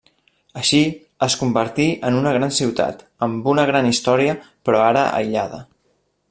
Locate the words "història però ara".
3.91-5.05